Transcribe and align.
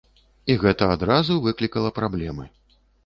І 0.53 0.53
гэта 0.63 0.87
адразу 0.95 1.37
выклікала 1.45 1.93
праблемы. 1.99 2.49